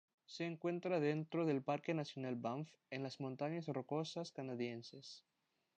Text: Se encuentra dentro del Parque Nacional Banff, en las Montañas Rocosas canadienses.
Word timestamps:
Se 0.25 0.47
encuentra 0.47 0.99
dentro 0.99 1.45
del 1.45 1.61
Parque 1.61 1.93
Nacional 1.93 2.35
Banff, 2.35 2.71
en 2.89 3.03
las 3.03 3.19
Montañas 3.19 3.67
Rocosas 3.67 4.31
canadienses. 4.31 5.23